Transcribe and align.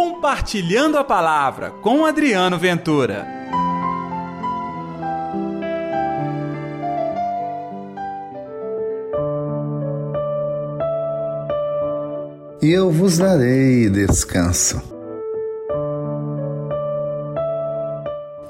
Compartilhando 0.00 0.96
a 0.96 1.02
Palavra 1.02 1.72
com 1.82 2.06
Adriano 2.06 2.56
Ventura. 2.56 3.26
E 12.62 12.70
eu 12.70 12.92
vos 12.92 13.18
darei 13.18 13.90
descanso. 13.90 14.97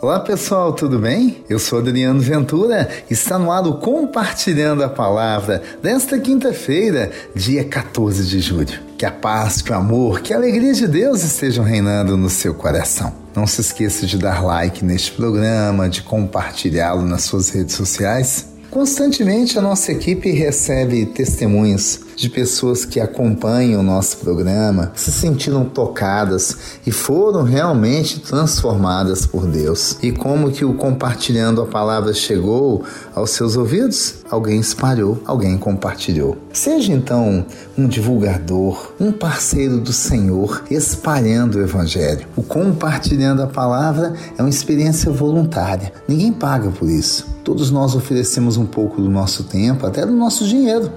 Olá 0.00 0.20
pessoal, 0.20 0.72
tudo 0.72 0.96
bem? 0.96 1.44
Eu 1.50 1.58
sou 1.58 1.80
Adriano 1.80 2.20
Ventura, 2.20 2.88
está 3.10 3.36
no 3.36 3.50
ar 3.50 3.66
o 3.66 3.78
Compartilhando 3.78 4.84
a 4.84 4.88
Palavra 4.88 5.60
desta 5.82 6.16
quinta-feira, 6.20 7.10
dia 7.34 7.64
14 7.64 8.24
de 8.24 8.38
julho. 8.38 8.78
Que 8.96 9.04
a 9.04 9.10
paz, 9.10 9.60
que 9.60 9.72
o 9.72 9.74
amor, 9.74 10.20
que 10.20 10.32
a 10.32 10.36
alegria 10.36 10.72
de 10.72 10.86
Deus 10.86 11.24
estejam 11.24 11.64
reinando 11.64 12.16
no 12.16 12.30
seu 12.30 12.54
coração. 12.54 13.12
Não 13.34 13.44
se 13.44 13.60
esqueça 13.60 14.06
de 14.06 14.16
dar 14.18 14.44
like 14.44 14.84
neste 14.84 15.10
programa, 15.10 15.88
de 15.88 16.02
compartilhá-lo 16.02 17.02
nas 17.02 17.24
suas 17.24 17.50
redes 17.50 17.74
sociais. 17.74 18.46
Constantemente 18.70 19.58
a 19.58 19.62
nossa 19.62 19.90
equipe 19.90 20.30
recebe 20.30 21.06
testemunhos 21.06 22.06
de 22.18 22.28
pessoas 22.28 22.84
que 22.84 22.98
acompanham 22.98 23.80
o 23.80 23.84
nosso 23.84 24.16
programa, 24.16 24.90
se 24.96 25.12
sentiram 25.12 25.64
tocadas 25.64 26.56
e 26.84 26.90
foram 26.90 27.44
realmente 27.44 28.18
transformadas 28.18 29.24
por 29.24 29.46
Deus. 29.46 29.96
E 30.02 30.10
como 30.10 30.50
que 30.50 30.64
o 30.64 30.74
compartilhando 30.74 31.62
a 31.62 31.66
palavra 31.66 32.12
chegou 32.12 32.82
aos 33.14 33.30
seus 33.30 33.56
ouvidos? 33.56 34.16
Alguém 34.28 34.58
espalhou, 34.58 35.22
alguém 35.24 35.56
compartilhou. 35.56 36.36
Seja 36.52 36.92
então 36.92 37.46
um 37.76 37.86
divulgador, 37.86 38.94
um 38.98 39.12
parceiro 39.12 39.78
do 39.78 39.92
Senhor, 39.92 40.64
espalhando 40.68 41.58
o 41.58 41.62
evangelho. 41.62 42.26
O 42.34 42.42
compartilhando 42.42 43.42
a 43.42 43.46
palavra 43.46 44.12
é 44.36 44.42
uma 44.42 44.50
experiência 44.50 45.12
voluntária. 45.12 45.92
Ninguém 46.08 46.32
paga 46.32 46.68
por 46.68 46.90
isso. 46.90 47.28
Todos 47.44 47.70
nós 47.70 47.94
oferecemos 47.94 48.56
um 48.56 48.66
pouco 48.66 49.00
do 49.00 49.08
nosso 49.08 49.44
tempo, 49.44 49.86
até 49.86 50.04
do 50.04 50.12
nosso 50.12 50.44
dinheiro 50.44 50.90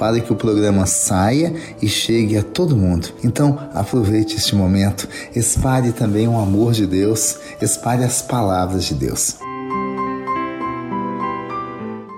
para 0.00 0.18
que 0.18 0.32
o 0.32 0.36
programa 0.36 0.86
saia 0.86 1.54
e 1.82 1.86
chegue 1.86 2.38
a 2.38 2.42
todo 2.42 2.74
mundo. 2.74 3.08
Então, 3.22 3.58
aproveite 3.74 4.34
este 4.34 4.56
momento, 4.56 5.06
espalhe 5.36 5.92
também 5.92 6.26
o 6.26 6.38
amor 6.38 6.72
de 6.72 6.86
Deus, 6.86 7.36
espalhe 7.60 8.02
as 8.02 8.22
palavras 8.22 8.86
de 8.86 8.94
Deus. 8.94 9.36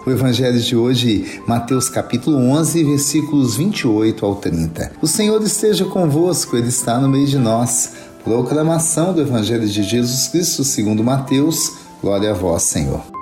O 0.06 0.10
evangelho 0.10 0.60
de 0.60 0.76
hoje, 0.76 1.40
Mateus 1.44 1.88
capítulo 1.88 2.36
11, 2.38 2.84
versículos 2.84 3.56
28 3.56 4.24
ao 4.24 4.36
30. 4.36 4.92
O 5.02 5.08
Senhor 5.08 5.42
esteja 5.42 5.84
convosco, 5.84 6.56
ele 6.56 6.68
está 6.68 7.00
no 7.00 7.08
meio 7.08 7.26
de 7.26 7.38
nós. 7.38 7.94
Proclamação 8.22 9.12
do 9.12 9.20
evangelho 9.20 9.66
de 9.66 9.82
Jesus 9.82 10.28
Cristo, 10.28 10.62
segundo 10.62 11.02
Mateus. 11.02 11.72
Glória 12.00 12.30
a 12.30 12.34
vós, 12.34 12.62
Senhor. 12.62 13.21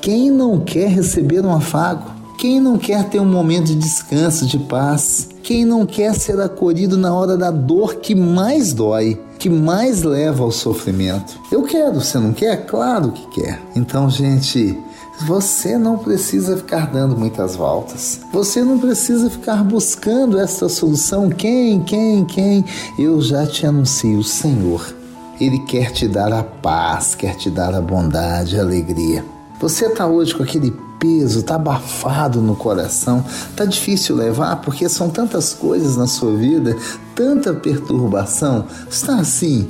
Quem 0.00 0.30
não 0.30 0.60
quer 0.60 0.88
receber 0.88 1.44
um 1.44 1.52
afago? 1.52 2.18
Quem 2.38 2.60
não 2.60 2.78
quer 2.78 3.08
ter 3.08 3.18
um 3.18 3.26
momento 3.26 3.66
de 3.66 3.74
descanso, 3.74 4.46
de 4.46 4.58
paz? 4.58 5.28
Quem 5.42 5.64
não 5.64 5.84
quer 5.84 6.14
ser 6.14 6.40
acolhido 6.40 6.96
na 6.96 7.12
hora 7.12 7.36
da 7.36 7.50
dor 7.50 7.96
que 7.96 8.14
mais 8.14 8.72
dói, 8.72 9.20
que 9.40 9.50
mais 9.50 10.04
leva 10.04 10.44
ao 10.44 10.52
sofrimento? 10.52 11.36
Eu 11.50 11.64
quero, 11.64 12.00
você 12.00 12.16
não 12.18 12.32
quer? 12.32 12.64
Claro 12.66 13.10
que 13.10 13.40
quer. 13.40 13.60
Então, 13.74 14.08
gente, 14.08 14.78
você 15.26 15.76
não 15.76 15.98
precisa 15.98 16.56
ficar 16.56 16.92
dando 16.92 17.16
muitas 17.16 17.56
voltas. 17.56 18.20
Você 18.32 18.62
não 18.62 18.78
precisa 18.78 19.28
ficar 19.28 19.64
buscando 19.64 20.38
essa 20.38 20.68
solução. 20.68 21.28
Quem, 21.28 21.80
quem, 21.82 22.24
quem? 22.24 22.64
Eu 22.96 23.20
já 23.20 23.44
te 23.46 23.66
anuncio, 23.66 24.20
o 24.20 24.24
Senhor. 24.24 24.94
Ele 25.40 25.58
quer 25.60 25.90
te 25.90 26.06
dar 26.06 26.32
a 26.32 26.44
paz, 26.44 27.16
quer 27.16 27.34
te 27.36 27.50
dar 27.50 27.74
a 27.74 27.80
bondade, 27.80 28.58
a 28.58 28.62
alegria. 28.62 29.24
Você 29.60 29.86
está 29.86 30.06
hoje 30.06 30.34
com 30.34 30.42
aquele 30.42 30.72
peso, 31.00 31.40
está 31.40 31.56
abafado 31.56 32.40
no 32.40 32.54
coração, 32.54 33.24
está 33.50 33.64
difícil 33.64 34.14
levar 34.14 34.56
porque 34.56 34.88
são 34.88 35.10
tantas 35.10 35.52
coisas 35.52 35.96
na 35.96 36.06
sua 36.06 36.36
vida, 36.36 36.76
tanta 37.14 37.52
perturbação. 37.52 38.66
Está 38.88 39.16
assim? 39.16 39.68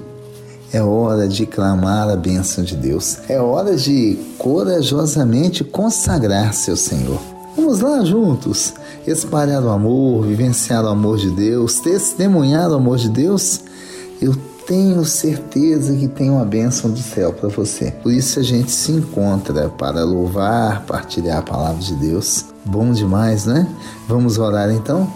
É 0.70 0.82
hora 0.82 1.26
de 1.26 1.46
clamar 1.46 2.10
a 2.10 2.16
bênção 2.16 2.62
de 2.62 2.76
Deus. 2.76 3.18
É 3.28 3.40
hora 3.40 3.74
de 3.76 4.18
corajosamente 4.36 5.64
consagrar-se 5.64 6.70
ao 6.70 6.76
Senhor. 6.76 7.20
Vamos 7.56 7.80
lá 7.80 8.04
juntos, 8.04 8.74
espalhar 9.06 9.62
o 9.62 9.70
amor, 9.70 10.26
vivenciar 10.26 10.84
o 10.84 10.88
amor 10.88 11.16
de 11.16 11.30
Deus, 11.30 11.80
testemunhar 11.80 12.70
o 12.70 12.74
amor 12.74 12.98
de 12.98 13.08
Deus. 13.08 13.62
Eu 14.20 14.36
tenho 14.68 15.02
certeza 15.02 15.96
que 15.96 16.06
tem 16.06 16.28
uma 16.28 16.44
bênção 16.44 16.90
do 16.90 16.98
céu 16.98 17.32
para 17.32 17.48
você. 17.48 17.90
Por 18.02 18.12
isso 18.12 18.38
a 18.38 18.42
gente 18.42 18.70
se 18.70 18.92
encontra 18.92 19.70
para 19.70 20.04
louvar, 20.04 20.84
partilhar 20.84 21.38
a 21.38 21.42
palavra 21.42 21.80
de 21.80 21.94
Deus. 21.94 22.44
Bom 22.66 22.92
demais, 22.92 23.46
né? 23.46 23.66
Vamos 24.06 24.36
orar 24.36 24.70
então? 24.70 25.10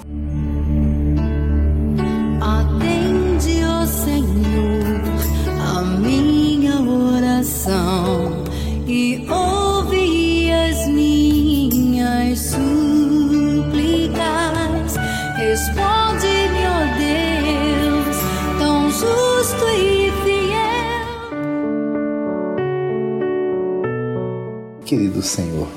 Querido 24.93 25.23
Senhor, 25.23 25.69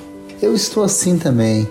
eu 0.41 0.53
estou 0.53 0.83
assim 0.83 1.17
também, 1.17 1.65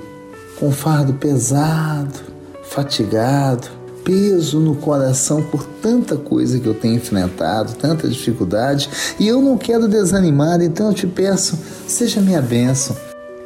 com 0.59 0.72
fardo 0.72 1.12
pesado, 1.12 2.19
fatigado, 2.62 3.69
peso 4.03 4.59
no 4.59 4.75
coração 4.77 5.43
por 5.43 5.62
tanta 5.82 6.16
coisa 6.16 6.59
que 6.59 6.66
eu 6.66 6.72
tenho 6.72 6.94
enfrentado, 6.94 7.75
tanta 7.75 8.09
dificuldade, 8.09 8.88
e 9.21 9.28
eu 9.28 9.43
não 9.43 9.59
quero 9.59 9.87
desanimar, 9.87 10.62
então 10.62 10.88
eu 10.88 10.94
te 10.94 11.06
peço, 11.06 11.59
seja 11.87 12.19
minha 12.19 12.41
bênção. 12.41 12.97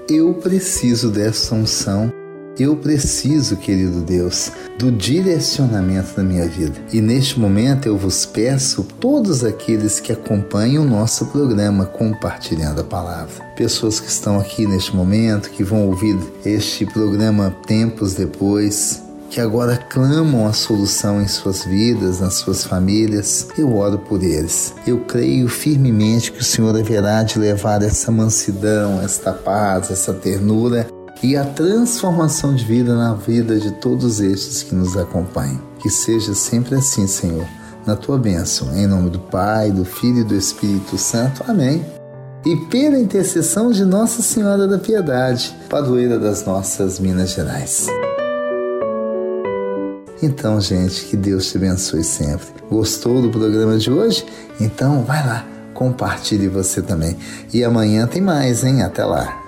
Eu 0.08 0.32
preciso 0.34 1.10
dessa 1.10 1.56
unção. 1.56 2.12
Eu 2.58 2.74
preciso, 2.74 3.56
querido 3.56 4.00
Deus, 4.00 4.50
do 4.76 4.90
direcionamento 4.90 6.16
da 6.16 6.24
minha 6.24 6.48
vida. 6.48 6.74
E 6.92 7.00
neste 7.00 7.38
momento 7.38 7.86
eu 7.86 7.96
vos 7.96 8.26
peço, 8.26 8.82
todos 8.98 9.44
aqueles 9.44 10.00
que 10.00 10.10
acompanham 10.10 10.82
o 10.82 10.88
nosso 10.88 11.26
programa 11.26 11.86
Compartilhando 11.86 12.80
a 12.80 12.84
Palavra, 12.84 13.44
pessoas 13.54 14.00
que 14.00 14.08
estão 14.08 14.40
aqui 14.40 14.66
neste 14.66 14.94
momento, 14.94 15.50
que 15.50 15.62
vão 15.62 15.86
ouvir 15.86 16.18
este 16.44 16.84
programa 16.84 17.54
tempos 17.64 18.14
depois, 18.14 19.04
que 19.30 19.40
agora 19.40 19.76
clamam 19.76 20.44
a 20.44 20.52
solução 20.52 21.22
em 21.22 21.28
suas 21.28 21.64
vidas, 21.64 22.18
nas 22.18 22.34
suas 22.34 22.64
famílias, 22.64 23.46
eu 23.56 23.76
oro 23.76 23.98
por 23.98 24.20
eles. 24.20 24.74
Eu 24.84 24.98
creio 25.00 25.48
firmemente 25.48 26.32
que 26.32 26.40
o 26.40 26.44
Senhor 26.44 26.76
haverá 26.76 27.22
de 27.22 27.38
levar 27.38 27.82
essa 27.82 28.10
mansidão, 28.10 29.00
esta 29.00 29.32
paz, 29.32 29.92
essa 29.92 30.12
ternura 30.12 30.88
e 31.22 31.36
a 31.36 31.44
transformação 31.44 32.54
de 32.54 32.64
vida 32.64 32.94
na 32.94 33.14
vida 33.14 33.58
de 33.58 33.72
todos 33.72 34.20
estes 34.20 34.62
que 34.62 34.74
nos 34.74 34.96
acompanham. 34.96 35.60
Que 35.80 35.90
seja 35.90 36.34
sempre 36.34 36.74
assim, 36.76 37.06
Senhor, 37.06 37.46
na 37.86 37.96
tua 37.96 38.18
bênção. 38.18 38.76
Em 38.76 38.86
nome 38.86 39.10
do 39.10 39.18
Pai, 39.18 39.70
do 39.70 39.84
Filho 39.84 40.20
e 40.20 40.24
do 40.24 40.34
Espírito 40.34 40.96
Santo. 40.96 41.44
Amém. 41.48 41.84
E 42.44 42.56
pela 42.66 42.98
intercessão 42.98 43.70
de 43.70 43.84
Nossa 43.84 44.22
Senhora 44.22 44.66
da 44.66 44.78
Piedade, 44.78 45.54
padroeira 45.68 46.18
das 46.18 46.44
nossas 46.44 46.98
Minas 47.00 47.30
Gerais. 47.30 47.86
Então, 50.22 50.60
gente, 50.60 51.04
que 51.04 51.16
Deus 51.16 51.50
te 51.50 51.56
abençoe 51.56 52.02
sempre. 52.02 52.46
Gostou 52.70 53.22
do 53.22 53.30
programa 53.30 53.76
de 53.76 53.90
hoje? 53.90 54.24
Então, 54.60 55.02
vai 55.02 55.24
lá, 55.24 55.46
compartilhe 55.74 56.48
você 56.48 56.82
também. 56.82 57.16
E 57.52 57.62
amanhã 57.62 58.06
tem 58.06 58.20
mais, 58.20 58.64
hein? 58.64 58.82
Até 58.82 59.04
lá. 59.04 59.47